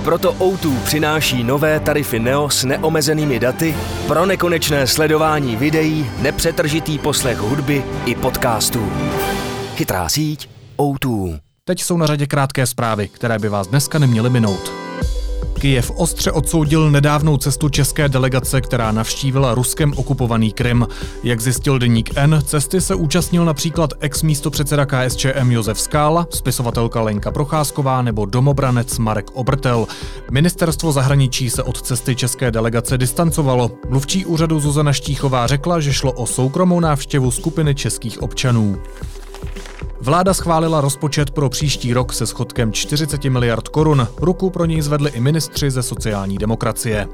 Proto 0.04 0.34
O2 0.34 0.84
přináší 0.84 1.44
nové 1.44 1.80
tarify 1.80 2.20
Neo 2.20 2.50
s 2.50 2.63
neomezenými 2.63 3.40
daty 3.40 3.75
pro 4.08 4.25
nekonečné 4.25 4.88
sledování 4.88 5.56
videí, 5.56 6.12
nepřetržitý 6.20 7.00
poslech 7.00 7.38
hudby 7.38 7.84
i 8.06 8.16
podcastů. 8.16 8.92
Chytrá 9.75 10.10
síť 10.10 10.50
O2. 10.78 11.40
Teď 11.63 11.84
jsou 11.84 11.98
na 11.98 12.08
řadě 12.08 12.28
krátké 12.28 12.66
zprávy, 12.66 13.08
které 13.08 13.40
by 13.40 13.50
vás 13.50 13.68
dneska 13.68 14.00
neměly 14.00 14.30
minout. 14.30 14.80
Kyjev 15.62 15.91
ostře 15.96 16.32
odsoudil 16.32 16.91
nedávnou 16.91 17.38
cestu 17.38 17.70
české 17.70 18.10
delegace, 18.10 18.62
která 18.62 18.91
navštívila 18.91 19.56
ruskem 19.56 19.94
okupovaný 19.96 20.51
Krym. 20.51 20.88
Jak 21.24 21.41
zjistil 21.41 21.80
deník 21.80 22.18
N, 22.18 22.41
cesty 22.46 22.82
se 22.82 22.96
účastnil 22.96 23.46
například 23.46 23.94
ex-místopředseda 24.00 24.86
KSČM 24.86 25.51
Josef 25.51 25.80
Skála, 25.80 26.27
spisovatelka 26.30 27.01
Lenka 27.01 27.32
Procházková 27.32 28.01
nebo 28.01 28.25
domobranec 28.25 28.98
Marek 28.98 29.32
Obrtel. 29.34 29.88
Ministerstvo 30.32 30.91
zahraničí 30.91 31.50
se 31.50 31.63
od 31.63 31.82
cesty 31.82 32.15
české 32.15 32.51
delegace 32.51 32.98
distancovalo. 32.98 33.72
Mluvčí 33.89 34.25
úřadu 34.25 34.60
Zuzana 34.60 34.94
Štíchová 34.94 35.48
řekla, 35.48 35.80
že 35.80 35.94
šlo 35.94 36.12
o 36.12 36.25
soukromou 36.25 36.80
návštěvu 36.80 37.32
skupiny 37.32 37.75
českých 37.75 38.22
občanů. 38.22 38.77
Vláda 40.03 40.34
schválila 40.34 40.81
rozpočet 40.81 41.31
pro 41.31 41.50
příští 41.50 41.93
rok 41.93 42.13
se 42.13 42.27
schodkem 42.27 42.74
40 42.74 43.24
miliard 43.24 43.67
korun. 43.67 44.08
Ruku 44.17 44.50
pro 44.50 44.65
něj 44.65 44.81
zvedli 44.81 45.10
i 45.10 45.22
ministři 45.22 45.72
ze 45.72 45.84
sociální 45.84 46.38
demokracie. 46.38 47.08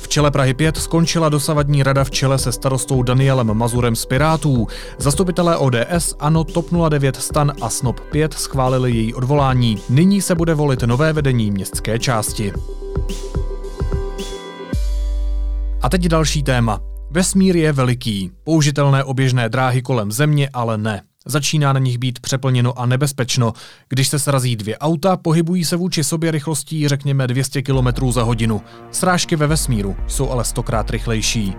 V 0.00 0.08
čele 0.08 0.30
Prahy 0.30 0.54
5 0.54 0.76
skončila 0.76 1.28
dosavadní 1.28 1.82
rada 1.82 2.04
v 2.04 2.10
čele 2.10 2.38
se 2.38 2.52
starostou 2.52 3.02
Danielem 3.02 3.54
Mazurem 3.54 3.96
z 3.96 4.06
Pirátů. 4.06 4.66
Zastupitelé 4.98 5.56
ODS, 5.56 6.14
ANO, 6.18 6.44
TOP 6.44 6.66
09, 6.88 7.16
STAN 7.16 7.52
a 7.60 7.70
SNOP 7.70 8.00
5 8.00 8.34
schválili 8.34 8.92
její 8.92 9.14
odvolání. 9.14 9.78
Nyní 9.88 10.22
se 10.22 10.34
bude 10.34 10.54
volit 10.54 10.82
nové 10.82 11.12
vedení 11.12 11.50
městské 11.50 11.98
části. 11.98 12.52
A 15.82 15.88
teď 15.88 16.08
další 16.08 16.42
téma. 16.42 16.80
Vesmír 17.10 17.56
je 17.56 17.72
veliký. 17.72 18.30
Použitelné 18.44 19.04
oběžné 19.04 19.48
dráhy 19.48 19.82
kolem 19.82 20.12
Země 20.12 20.50
ale 20.52 20.78
ne. 20.78 21.02
Začíná 21.26 21.72
na 21.72 21.78
nich 21.78 21.98
být 21.98 22.20
přeplněno 22.20 22.78
a 22.78 22.86
nebezpečno. 22.86 23.52
Když 23.88 24.08
se 24.08 24.18
srazí 24.18 24.56
dvě 24.56 24.78
auta, 24.78 25.16
pohybují 25.16 25.64
se 25.64 25.76
vůči 25.76 26.04
sobě 26.04 26.30
rychlostí 26.30 26.88
řekněme 26.88 27.26
200 27.26 27.62
km 27.62 28.10
za 28.10 28.22
hodinu. 28.22 28.62
Srážky 28.90 29.36
ve 29.36 29.46
vesmíru 29.46 29.96
jsou 30.06 30.30
ale 30.30 30.44
stokrát 30.44 30.90
rychlejší. 30.90 31.54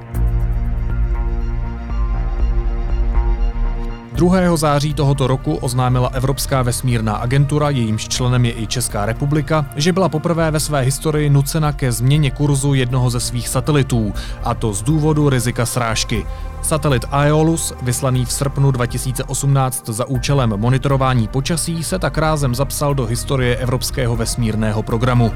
2. 4.17 4.57
září 4.57 4.93
tohoto 4.93 5.27
roku 5.27 5.55
oznámila 5.55 6.09
Evropská 6.13 6.61
vesmírná 6.61 7.15
agentura, 7.15 7.69
jejímž 7.69 8.07
členem 8.07 8.45
je 8.45 8.61
i 8.61 8.67
Česká 8.67 9.05
republika, 9.05 9.65
že 9.75 9.93
byla 9.93 10.09
poprvé 10.09 10.51
ve 10.51 10.59
své 10.59 10.81
historii 10.81 11.29
nucena 11.29 11.71
ke 11.71 11.91
změně 11.91 12.31
kurzu 12.31 12.73
jednoho 12.73 13.09
ze 13.09 13.19
svých 13.19 13.47
satelitů, 13.47 14.13
a 14.43 14.53
to 14.53 14.73
z 14.73 14.81
důvodu 14.81 15.29
rizika 15.29 15.65
srážky. 15.65 16.25
Satelit 16.61 17.05
Aeolus, 17.11 17.73
vyslaný 17.81 18.25
v 18.25 18.31
srpnu 18.31 18.71
2018 18.71 19.89
za 19.89 20.05
účelem 20.05 20.53
monitorování 20.55 21.27
počasí, 21.27 21.83
se 21.83 21.99
tak 21.99 22.17
rázem 22.17 22.55
zapsal 22.55 22.95
do 22.95 23.05
historie 23.05 23.55
Evropského 23.55 24.15
vesmírného 24.15 24.83
programu. 24.83 25.31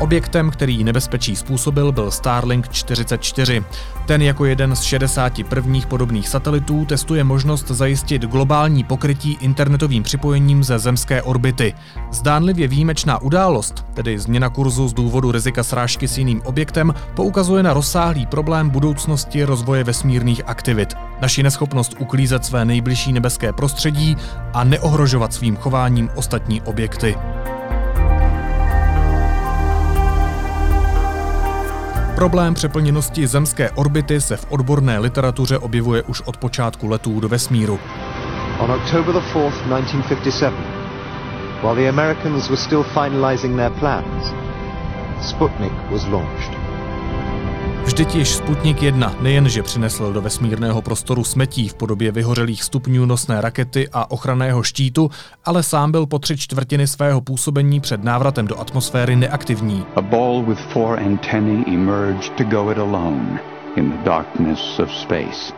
Objektem, 0.00 0.50
který 0.50 0.84
nebezpečí 0.84 1.36
způsobil, 1.36 1.92
byl 1.92 2.10
Starlink 2.10 2.68
44. 2.68 3.64
Ten 4.06 4.22
jako 4.22 4.44
jeden 4.44 4.76
z 4.76 4.82
60 4.82 5.44
prvních 5.48 5.86
podobných 5.86 6.28
satelitů 6.28 6.84
testuje 6.84 7.24
možnost 7.24 7.68
zajistit 7.68 8.22
globální 8.22 8.84
pokrytí 8.84 9.38
internetovým 9.40 10.02
připojením 10.02 10.64
ze 10.64 10.78
zemské 10.78 11.22
orbity. 11.22 11.74
Zdánlivě 12.12 12.68
výjimečná 12.68 13.22
událost, 13.22 13.86
tedy 13.94 14.18
změna 14.18 14.48
kurzu 14.48 14.88
z 14.88 14.92
důvodu 14.92 15.32
rizika 15.32 15.62
srážky 15.62 16.08
s 16.08 16.18
jiným 16.18 16.42
objektem, 16.44 16.94
poukazuje 17.14 17.62
na 17.62 17.72
rozsáhlý 17.74 18.26
problém 18.26 18.70
budoucnosti 18.70 19.44
rozvoje 19.44 19.84
vesmírných 19.84 20.42
aktivit. 20.46 20.94
Naši 21.20 21.42
neschopnost 21.42 21.94
uklízet 21.98 22.44
své 22.44 22.64
nejbližší 22.64 23.12
nebeské 23.12 23.52
prostředí 23.52 24.16
a 24.54 24.64
neohrožovat 24.64 25.34
svým 25.34 25.56
chováním 25.56 26.10
ostatní 26.14 26.62
objekty. 26.62 27.16
Problém 32.18 32.54
přeplněnosti 32.54 33.26
zemské 33.26 33.70
orbity 33.70 34.20
se 34.20 34.36
v 34.36 34.46
odborné 34.48 34.98
literatuře 34.98 35.58
objevuje 35.58 36.02
už 36.02 36.20
od 36.20 36.36
počátku 36.36 36.86
letů 36.86 37.20
do 37.20 37.28
vesmíru. 37.28 37.78
On 38.58 38.70
October 38.70 39.14
the 39.14 39.20
4th, 39.34 39.50
1957, 39.50 40.54
while 41.62 41.74
the 41.74 41.88
Americans 41.88 42.48
were 42.48 42.56
still 42.56 42.82
finalizing 42.82 43.56
their 43.56 43.70
plans, 43.70 44.24
Sputnik 45.30 45.72
was 45.90 46.06
launched. 46.06 46.57
Vždyť 47.84 48.14
již 48.14 48.28
Sputnik 48.28 48.82
1 48.82 49.14
nejenže 49.20 49.62
přinesl 49.62 50.12
do 50.12 50.22
vesmírného 50.22 50.82
prostoru 50.82 51.24
smetí 51.24 51.68
v 51.68 51.74
podobě 51.74 52.12
vyhořelých 52.12 52.62
stupňů 52.62 53.06
nosné 53.06 53.40
rakety 53.40 53.88
a 53.92 54.10
ochranného 54.10 54.62
štítu, 54.62 55.10
ale 55.44 55.62
sám 55.62 55.92
byl 55.92 56.06
po 56.06 56.18
tři 56.18 56.36
čtvrtiny 56.36 56.86
svého 56.86 57.20
působení 57.20 57.80
před 57.80 58.04
návratem 58.04 58.46
do 58.46 58.60
atmosféry 58.60 59.16
neaktivní. 59.16 59.84
A 59.96 60.02
ball 60.02 60.42
with 60.42 60.60
four 60.72 61.00
antennae 61.00 61.64
emerged 61.74 62.32
to 62.36 62.44
go 62.44 62.70
it 62.70 62.78
alone 62.78 63.40
in 63.76 63.90
the 63.90 64.04
darkness 64.04 64.78
of 64.78 64.90
space. 64.92 65.52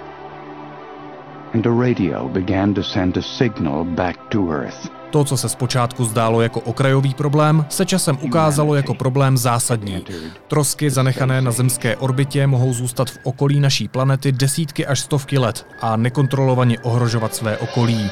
And 1.55 1.67
a 1.67 1.71
radio 1.71 2.29
began 2.29 2.75
to 2.75 2.83
send 2.83 3.17
a 3.17 3.23
signal 3.23 3.85
back 3.85 4.17
to 4.29 4.51
Earth. 4.51 5.00
To, 5.11 5.25
co 5.25 5.37
se 5.37 5.49
zpočátku 5.49 6.05
zdálo 6.05 6.41
jako 6.43 6.61
okrajový 6.61 7.15
problém, 7.15 7.67
se 7.69 7.87
časem 7.87 8.19
ukázalo 8.21 8.75
jako 8.75 8.95
problém 8.95 9.37
zásadní. 9.37 10.05
Trosky 10.49 10.91
zanechané 10.91 11.43
na 11.43 11.51
zemské 11.51 11.97
orbitě 11.97 12.47
mohou 12.47 12.73
zůstat 12.73 13.11
v 13.11 13.19
okolí 13.23 13.61
naší 13.61 13.89
planety 13.89 14.33
desítky 14.33 14.87
až 14.87 15.01
stovky 15.01 15.39
let 15.39 15.67
a 15.81 15.97
nekontrolovaně 15.97 16.79
ohrožovat 16.79 17.35
své 17.35 17.59
okolí. 17.59 18.11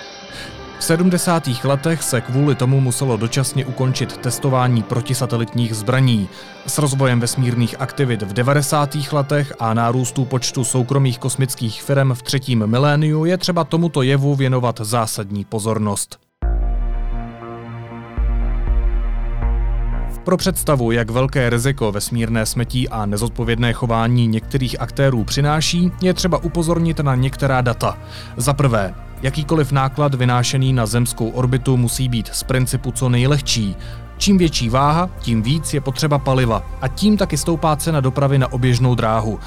V 0.79 0.85
70. 0.85 1.49
letech 1.65 2.03
se 2.03 2.21
kvůli 2.21 2.55
tomu 2.55 2.81
muselo 2.81 3.17
dočasně 3.17 3.67
ukončit 3.67 4.17
testování 4.17 4.83
protisatelitních 4.83 5.75
zbraní. 5.75 6.29
S 6.67 6.79
rozvojem 6.79 7.21
vesmírných 7.21 7.81
aktivit 7.81 8.23
v 8.23 8.33
90. 8.33 8.97
letech 9.13 9.53
a 9.59 9.75
nárůstu 9.75 10.25
počtu 10.25 10.65
soukromých 10.65 11.19
kosmických 11.19 11.83
firm 11.83 12.15
v 12.15 12.23
třetím 12.23 12.67
miléniu 12.67 13.25
je 13.25 13.39
třeba 13.39 13.65
tomuto 13.65 14.03
jevu 14.03 14.35
věnovat 14.35 14.81
zásadní 14.83 15.45
pozornost. 15.45 16.28
Pro 20.29 20.37
představu, 20.37 20.91
jak 20.91 21.11
velké 21.11 21.51
riziko 21.51 21.93
vesmírné 21.93 22.47
smetí 22.47 22.89
a 22.89 23.07
nezodpovědné 23.07 23.73
chování 23.73 24.27
některých 24.27 24.81
aktérů 24.81 25.25
přináší, 25.25 25.91
je 26.03 26.15
třeba 26.15 26.39
upozornit 26.39 27.01
na 27.01 27.15
některá 27.15 27.61
data. 27.61 27.99
Za 28.37 28.53
prvé, 28.53 28.95
jakýkoliv 29.23 29.73
náklad 29.73 30.15
vynášený 30.15 30.73
na 30.73 30.87
zemskou 30.87 31.29
orbitu 31.29 31.77
musí 31.77 32.09
být 32.09 32.29
z 32.33 32.43
principu 32.43 32.93
co 32.93 33.09
nejlehčí. 33.09 33.77
Čím 34.19 34.39
větší 34.39 34.69
váha, 34.69 35.11
tím 35.21 35.43
víc 35.43 35.75
je 35.75 35.81
potřeba 35.81 36.19
paliva 36.19 36.63
a 36.81 36.89
tím 36.89 37.17
taky 37.17 37.37
stoupá 37.37 37.77
cena 37.77 38.01
dopravy 38.01 38.39
na 38.39 38.53
oběžnou 38.53 38.95
dráhu. 38.95 39.39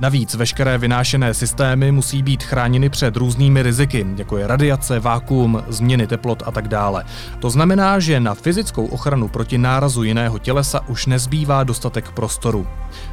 Navíc 0.00 0.34
veškeré 0.34 0.78
vynášené 0.78 1.34
systémy 1.34 1.92
musí 1.92 2.22
být 2.22 2.42
chráněny 2.42 2.88
před 2.88 3.16
různými 3.16 3.62
riziky, 3.62 4.06
jako 4.16 4.36
je 4.38 4.46
radiace, 4.46 5.00
vákuum, 5.00 5.62
změny 5.68 6.06
teplot 6.06 6.42
a 6.46 6.50
tak 6.50 6.68
dále. 6.68 7.04
To 7.38 7.50
znamená, 7.50 7.98
že 7.98 8.20
na 8.20 8.34
fyzickou 8.34 8.86
ochranu 8.86 9.28
proti 9.28 9.58
nárazu 9.58 10.02
jiného 10.02 10.38
tělesa 10.38 10.88
už 10.88 11.06
nezbývá 11.06 11.64
dostatek 11.64 12.10
prostoru. 12.10 12.66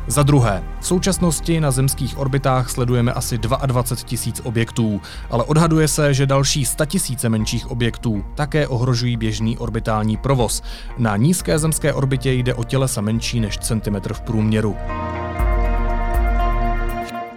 Za 0.08 0.24
druhé, 0.24 0.64
v 0.80 0.88
současnosti 0.88 1.60
na 1.60 1.72
zemských 1.72 2.18
orbitách 2.18 2.70
sledujeme 2.70 3.14
asi 3.14 3.38
22 3.38 3.84
tisíc 4.04 4.42
objektů, 4.44 5.02
ale 5.30 5.44
odhaduje 5.44 5.88
se, 5.88 6.14
že 6.14 6.26
další 6.26 6.66
100 6.66 6.86
tisíce 6.86 7.30
menších 7.30 7.72
objektů 7.72 8.26
také 8.36 8.68
ohrožují 8.68 9.18
běžný 9.18 9.58
orbitální 9.58 10.18
provoz. 10.18 10.64
Na 10.98 11.18
nízké 11.18 11.60
zemské 11.60 11.94
orbitě 11.94 12.32
jde 12.32 12.54
o 12.54 12.64
tělesa 12.64 13.02
menší 13.02 13.40
než 13.40 13.58
centimetr 13.58 14.14
v 14.14 14.22
průměru. 14.22 14.76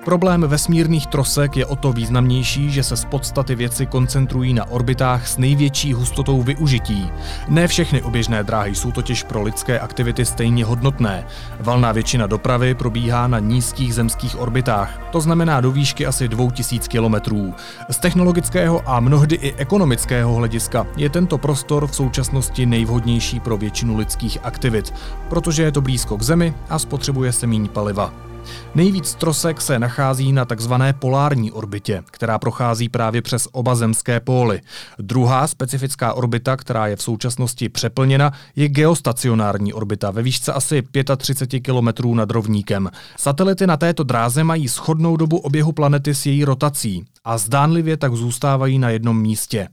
Problém 0.09 0.41
vesmírných 0.41 1.07
trosek 1.07 1.57
je 1.57 1.67
o 1.67 1.77
to 1.77 1.93
významnější, 1.93 2.71
že 2.71 2.83
se 2.83 2.97
z 2.97 3.05
podstaty 3.05 3.55
věci 3.55 3.87
koncentrují 3.87 4.55
na 4.55 4.71
orbitách 4.71 5.29
s 5.29 5.39
největší 5.39 5.93
hustotou 5.93 6.43
využití. 6.43 7.11
Ne 7.49 7.69
všechny 7.69 8.03
oběžné 8.03 8.45
dráhy 8.45 8.75
jsou 8.75 8.93
totiž 8.93 9.23
pro 9.23 9.43
lidské 9.43 9.81
aktivity 9.81 10.25
stejně 10.25 10.65
hodnotné. 10.65 11.27
Valná 11.61 11.93
většina 11.93 12.27
dopravy 12.27 12.75
probíhá 12.75 13.29
na 13.29 13.39
nízkých 13.39 13.95
zemských 13.95 14.41
orbitách, 14.41 15.01
to 15.13 15.21
znamená 15.21 15.61
do 15.61 15.73
výšky 15.73 16.07
asi 16.07 16.29
2000 16.29 16.89
kilometrů. 16.89 17.55
Z 17.91 17.97
technologického 17.97 18.83
a 18.89 19.01
mnohdy 19.01 19.37
i 19.37 19.55
ekonomického 19.55 20.35
hlediska 20.35 20.87
je 20.97 21.11
tento 21.11 21.39
prostor 21.39 21.87
v 21.87 21.95
současnosti 21.95 22.67
nejvhodnější 22.67 23.41
pro 23.41 23.57
většinu 23.57 23.97
lidských 23.97 24.39
aktivit, 24.43 24.95
protože 25.29 25.63
je 25.63 25.73
to 25.73 25.81
blízko 25.81 26.17
k 26.17 26.23
Zemi 26.23 26.55
a 26.69 26.79
spotřebuje 26.79 27.33
se 27.33 27.47
méně 27.47 27.69
paliva. 27.69 28.29
Nejvíc 28.75 29.15
trosek 29.15 29.61
se 29.61 29.79
nachází 29.79 30.33
na 30.33 30.45
takzvané 30.45 30.93
polární 30.93 31.53
orbitě, 31.53 32.03
která 32.11 32.39
prochází 32.39 32.89
právě 32.89 33.23
přes 33.23 33.49
oba 33.53 33.75
zemské 33.75 34.21
póly. 34.21 34.61
Druhá 34.99 35.47
specifická 35.47 36.13
orbita, 36.13 36.57
která 36.57 36.87
je 36.87 36.97
v 36.97 37.03
současnosti 37.03 37.69
přeplněna, 37.69 38.33
je 38.57 38.69
geostacionární 38.69 39.73
orbita 39.73 40.11
ve 40.11 40.23
výšce 40.23 40.53
asi 40.53 40.83
35 41.17 41.61
km 41.61 42.17
nad 42.17 42.31
rovníkem. 42.31 42.91
Satelity 43.17 43.67
na 43.67 43.77
této 43.77 44.03
dráze 44.03 44.45
mají 44.45 44.69
schodnou 44.69 45.17
dobu 45.17 45.39
oběhu 45.39 45.73
planety 45.73 46.15
s 46.15 46.27
její 46.27 46.45
rotací 46.45 47.05
a 47.25 47.39
zdánlivě 47.39 47.97
tak 47.97 48.15
zůstávají 48.15 48.79
na 48.79 48.91
jednom 48.91 49.21
místě. 49.21 49.69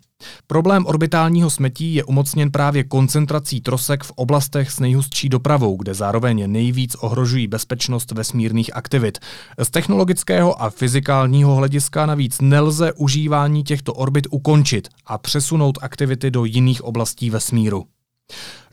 Problém 0.47 0.85
orbitálního 0.85 1.49
smetí 1.49 1.95
je 1.95 2.03
umocněn 2.03 2.51
právě 2.51 2.83
koncentrací 2.83 3.61
trosek 3.61 4.03
v 4.03 4.11
oblastech 4.15 4.71
s 4.71 4.79
nejhustší 4.79 5.29
dopravou, 5.29 5.77
kde 5.77 5.93
zároveň 5.93 6.51
nejvíc 6.51 6.95
ohrožují 6.95 7.47
bezpečnost 7.47 8.11
vesmírných 8.11 8.75
aktivit. 8.75 9.19
Z 9.63 9.69
technologického 9.69 10.61
a 10.61 10.69
fyzikálního 10.69 11.55
hlediska 11.55 12.05
navíc 12.05 12.41
nelze 12.41 12.93
užívání 12.93 13.63
těchto 13.63 13.93
orbit 13.93 14.27
ukončit 14.31 14.89
a 15.05 15.17
přesunout 15.17 15.77
aktivity 15.81 16.31
do 16.31 16.45
jiných 16.45 16.83
oblastí 16.83 17.29
vesmíru. 17.29 17.85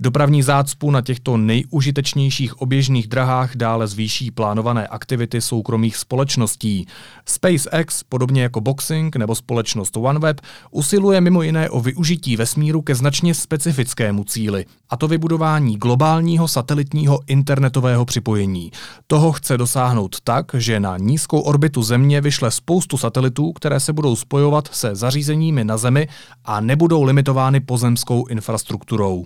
Dopravní 0.04 0.42
zácpu 0.42 0.90
na 0.90 1.00
těchto 1.00 1.36
nejužitečnějších 1.36 2.60
oběžných 2.60 3.06
drahách 3.06 3.56
dále 3.56 3.86
zvýší 3.86 4.30
plánované 4.30 4.86
aktivity 4.86 5.40
soukromých 5.40 5.96
společností. 5.96 6.86
SpaceX, 7.26 8.02
podobně 8.08 8.42
jako 8.42 8.60
Boxing 8.60 9.16
nebo 9.16 9.34
společnost 9.34 9.96
OneWeb, 9.96 10.40
usiluje 10.70 11.20
mimo 11.20 11.42
jiné 11.42 11.70
o 11.70 11.80
využití 11.80 12.36
vesmíru 12.36 12.82
ke 12.82 12.94
značně 12.94 13.34
specifickému 13.34 14.24
cíli, 14.24 14.64
a 14.90 14.96
to 14.96 15.08
vybudování 15.08 15.76
globálního 15.76 16.48
satelitního 16.48 17.20
internetového 17.26 18.04
připojení. 18.04 18.70
Toho 19.06 19.32
chce 19.32 19.58
dosáhnout 19.58 20.16
tak, 20.24 20.46
že 20.54 20.80
na 20.80 20.96
nízkou 20.98 21.40
orbitu 21.40 21.82
Země 21.82 22.20
vyšle 22.20 22.50
spoustu 22.50 22.96
satelitů, 22.96 23.52
které 23.52 23.80
se 23.80 23.92
budou 23.92 24.16
spojovat 24.16 24.68
se 24.72 24.94
zařízeními 24.94 25.64
na 25.64 25.76
Zemi 25.76 26.08
a 26.44 26.60
nebudou 26.60 27.02
limitovány 27.02 27.60
pozemskou 27.60 28.26
infrastrukturou. 28.26 29.24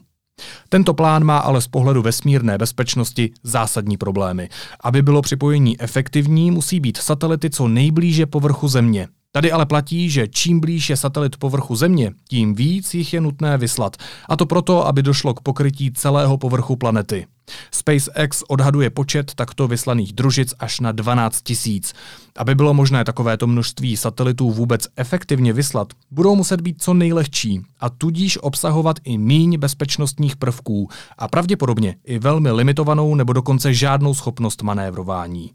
Tento 0.68 0.94
plán 0.94 1.24
má 1.24 1.38
ale 1.38 1.60
z 1.60 1.68
pohledu 1.68 2.02
vesmírné 2.02 2.58
bezpečnosti 2.58 3.30
zásadní 3.42 3.96
problémy. 3.96 4.48
Aby 4.80 5.02
bylo 5.02 5.22
připojení 5.22 5.80
efektivní, 5.80 6.50
musí 6.50 6.80
být 6.80 6.96
satelity 6.96 7.50
co 7.50 7.68
nejblíže 7.68 8.26
povrchu 8.26 8.68
Země. 8.68 9.08
Tady 9.32 9.52
ale 9.52 9.66
platí, 9.66 10.10
že 10.10 10.28
čím 10.28 10.60
blíž 10.60 10.90
je 10.90 10.96
satelit 10.96 11.36
povrchu 11.36 11.76
Země, 11.76 12.12
tím 12.28 12.54
víc 12.54 12.94
jich 12.94 13.14
je 13.14 13.20
nutné 13.20 13.58
vyslat. 13.58 13.96
A 14.28 14.36
to 14.36 14.46
proto, 14.46 14.86
aby 14.86 15.02
došlo 15.02 15.34
k 15.34 15.40
pokrytí 15.40 15.92
celého 15.92 16.38
povrchu 16.38 16.76
planety. 16.76 17.26
SpaceX 17.70 18.42
odhaduje 18.48 18.90
počet 18.90 19.34
takto 19.34 19.68
vyslaných 19.68 20.12
družic 20.12 20.54
až 20.58 20.80
na 20.80 20.92
12 20.92 21.42
tisíc. 21.42 21.94
Aby 22.36 22.54
bylo 22.54 22.74
možné 22.74 23.04
takovéto 23.04 23.46
množství 23.46 23.96
satelitů 23.96 24.50
vůbec 24.50 24.88
efektivně 24.96 25.52
vyslat, 25.52 25.92
budou 26.10 26.36
muset 26.36 26.60
být 26.60 26.82
co 26.82 26.94
nejlehčí 26.94 27.62
a 27.80 27.90
tudíž 27.90 28.38
obsahovat 28.42 28.96
i 29.04 29.18
míň 29.18 29.58
bezpečnostních 29.58 30.36
prvků 30.36 30.88
a 31.18 31.28
pravděpodobně 31.28 31.96
i 32.04 32.18
velmi 32.18 32.50
limitovanou 32.50 33.14
nebo 33.14 33.32
dokonce 33.32 33.74
žádnou 33.74 34.14
schopnost 34.14 34.62
manévrování. 34.62 35.50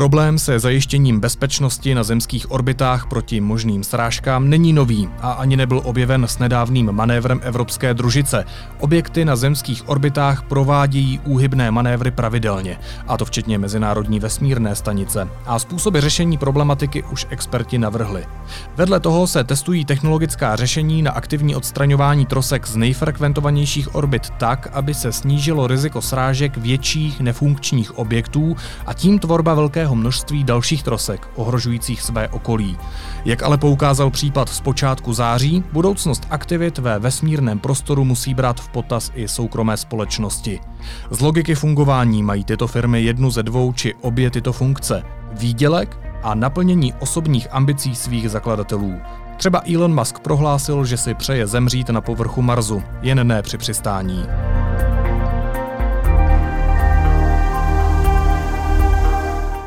Problém 0.00 0.38
se 0.38 0.58
zajištěním 0.58 1.20
bezpečnosti 1.20 1.94
na 1.94 2.02
zemských 2.02 2.50
orbitách 2.50 3.06
proti 3.06 3.40
možným 3.40 3.84
srážkám 3.84 4.48
není 4.48 4.72
nový 4.72 5.08
a 5.20 5.32
ani 5.32 5.56
nebyl 5.56 5.80
objeven 5.84 6.24
s 6.24 6.38
nedávným 6.38 6.92
manévrem 6.92 7.40
Evropské 7.42 7.94
družice. 7.94 8.44
Objekty 8.78 9.24
na 9.24 9.36
zemských 9.36 9.88
orbitách 9.88 10.42
provádějí 10.42 11.20
úhybné 11.24 11.70
manévry 11.70 12.10
pravidelně, 12.10 12.78
a 13.06 13.16
to 13.16 13.24
včetně 13.24 13.58
Mezinárodní 13.58 14.20
vesmírné 14.20 14.74
stanice. 14.74 15.28
A 15.46 15.58
způsoby 15.58 15.98
řešení 15.98 16.38
problematiky 16.38 17.02
už 17.02 17.26
experti 17.30 17.78
navrhli. 17.78 18.26
Vedle 18.76 19.00
toho 19.00 19.26
se 19.26 19.44
testují 19.44 19.84
technologická 19.84 20.56
řešení 20.56 21.02
na 21.02 21.10
aktivní 21.10 21.56
odstraňování 21.56 22.26
trosek 22.26 22.66
z 22.66 22.76
nejfrekventovanějších 22.76 23.94
orbit 23.94 24.30
tak, 24.38 24.68
aby 24.72 24.94
se 24.94 25.12
snížilo 25.12 25.66
riziko 25.66 26.02
srážek 26.02 26.56
větších 26.56 27.20
nefunkčních 27.20 27.98
objektů 27.98 28.56
a 28.86 28.94
tím 28.94 29.18
tvorba 29.18 29.54
velkého 29.54 29.89
velkého 29.90 29.94
množství 29.94 30.44
dalších 30.44 30.82
trosek, 30.82 31.28
ohrožujících 31.36 32.02
své 32.02 32.28
okolí. 32.28 32.78
Jak 33.24 33.42
ale 33.42 33.58
poukázal 33.58 34.10
případ 34.10 34.48
z 34.48 34.60
počátku 34.60 35.12
září, 35.12 35.64
budoucnost 35.72 36.26
aktivit 36.30 36.78
ve 36.78 36.98
vesmírném 36.98 37.58
prostoru 37.58 38.04
musí 38.04 38.34
brát 38.34 38.60
v 38.60 38.68
potaz 38.68 39.10
i 39.14 39.28
soukromé 39.28 39.76
společnosti. 39.76 40.60
Z 41.10 41.20
logiky 41.20 41.54
fungování 41.54 42.22
mají 42.22 42.44
tyto 42.44 42.66
firmy 42.66 43.02
jednu 43.02 43.30
ze 43.30 43.42
dvou 43.42 43.72
či 43.72 43.94
obě 44.02 44.30
tyto 44.30 44.52
funkce. 44.52 45.02
Výdělek 45.32 45.98
a 46.22 46.34
naplnění 46.34 46.92
osobních 47.00 47.48
ambicí 47.50 47.94
svých 47.94 48.30
zakladatelů. 48.30 48.94
Třeba 49.36 49.62
Elon 49.74 49.94
Musk 49.94 50.18
prohlásil, 50.18 50.84
že 50.84 50.96
si 50.96 51.14
přeje 51.14 51.46
zemřít 51.46 51.90
na 51.90 52.00
povrchu 52.00 52.42
Marsu, 52.42 52.82
jen 53.02 53.26
ne 53.26 53.42
při 53.42 53.58
přistání. 53.58 54.26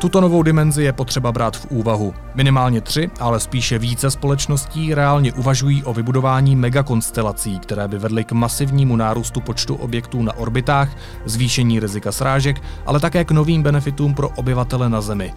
Tuto 0.04 0.20
novou 0.20 0.42
dimenzi 0.42 0.82
je 0.82 0.92
potřeba 0.92 1.32
brát 1.32 1.56
v 1.56 1.66
úvahu. 1.70 2.14
Minimálně 2.34 2.80
tři, 2.80 3.10
ale 3.20 3.40
spíše 3.40 3.78
více 3.78 4.10
společností 4.10 4.94
reálně 4.94 5.32
uvažují 5.32 5.84
o 5.84 5.94
vybudování 5.94 6.56
megakonstelací, 6.56 7.58
které 7.58 7.88
by 7.88 7.98
vedly 7.98 8.24
k 8.24 8.32
masivnímu 8.32 8.96
nárůstu 8.96 9.40
počtu 9.40 9.74
objektů 9.74 10.22
na 10.22 10.36
orbitách, 10.36 10.96
zvýšení 11.24 11.80
rizika 11.80 12.12
srážek, 12.12 12.62
ale 12.86 13.00
také 13.00 13.24
k 13.24 13.30
novým 13.30 13.62
benefitům 13.62 14.14
pro 14.14 14.28
obyvatele 14.28 14.88
na 14.88 15.00
Zemi, 15.00 15.32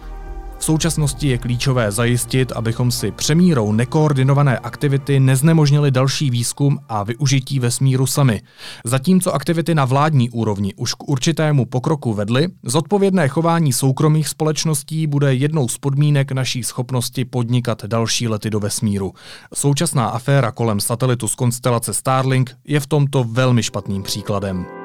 v 0.58 0.64
současnosti 0.64 1.28
je 1.28 1.38
klíčové 1.38 1.92
zajistit, 1.92 2.52
abychom 2.52 2.90
si 2.90 3.10
přemírou 3.10 3.72
nekoordinované 3.72 4.58
aktivity 4.58 5.20
neznemožnili 5.20 5.90
další 5.90 6.30
výzkum 6.30 6.78
a 6.88 7.02
využití 7.02 7.58
vesmíru 7.58 8.06
sami. 8.06 8.42
Zatímco 8.84 9.34
aktivity 9.34 9.74
na 9.74 9.84
vládní 9.84 10.30
úrovni 10.30 10.74
už 10.74 10.94
k 10.94 11.08
určitému 11.08 11.66
pokroku 11.66 12.14
vedly, 12.14 12.48
zodpovědné 12.62 13.28
chování 13.28 13.72
soukromých 13.72 14.28
společností 14.28 15.06
bude 15.06 15.34
jednou 15.34 15.68
z 15.68 15.78
podmínek 15.78 16.32
naší 16.32 16.64
schopnosti 16.64 17.24
podnikat 17.24 17.84
další 17.84 18.28
lety 18.28 18.50
do 18.50 18.60
vesmíru. 18.60 19.12
Současná 19.54 20.08
aféra 20.08 20.52
kolem 20.52 20.80
satelitu 20.80 21.28
z 21.28 21.34
konstelace 21.34 21.94
Starlink 21.94 22.56
je 22.64 22.80
v 22.80 22.86
tomto 22.86 23.24
velmi 23.24 23.62
špatným 23.62 24.02
příkladem. 24.02 24.77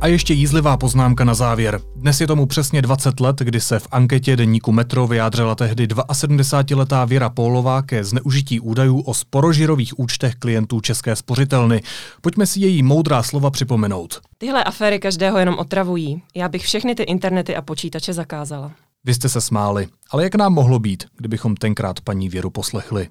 A 0.00 0.06
ještě 0.06 0.34
jízlivá 0.34 0.76
poznámka 0.76 1.24
na 1.24 1.34
závěr. 1.34 1.80
Dnes 1.96 2.20
je 2.20 2.26
tomu 2.26 2.46
přesně 2.46 2.82
20 2.82 3.20
let, 3.20 3.36
kdy 3.38 3.60
se 3.60 3.78
v 3.78 3.88
anketě 3.90 4.36
deníku 4.36 4.72
Metro 4.72 5.06
vyjádřila 5.06 5.54
tehdy 5.54 5.86
72-letá 5.86 7.06
Věra 7.06 7.28
Pólová 7.28 7.82
ke 7.82 8.04
zneužití 8.04 8.60
údajů 8.60 9.00
o 9.00 9.14
sporožirových 9.14 9.98
účtech 9.98 10.34
klientů 10.34 10.80
České 10.80 11.16
spořitelny. 11.16 11.82
Pojďme 12.20 12.46
si 12.46 12.60
její 12.60 12.82
moudrá 12.82 13.22
slova 13.22 13.50
připomenout. 13.50 14.20
Tyhle 14.38 14.64
aféry 14.64 14.98
každého 14.98 15.38
jenom 15.38 15.58
otravují. 15.58 16.22
Já 16.34 16.48
bych 16.48 16.62
všechny 16.62 16.94
ty 16.94 17.02
internety 17.02 17.56
a 17.56 17.62
počítače 17.62 18.12
zakázala. 18.12 18.72
Vy 19.04 19.14
jste 19.14 19.28
se 19.28 19.40
smáli, 19.40 19.86
ale 20.10 20.22
jak 20.22 20.34
nám 20.34 20.52
mohlo 20.52 20.78
být, 20.78 21.04
kdybychom 21.16 21.56
tenkrát 21.56 22.00
paní 22.00 22.28
Věru 22.28 22.50
poslechli? 22.50 23.08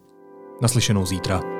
Naslyšenou 0.61 1.05
zítra. 1.05 1.56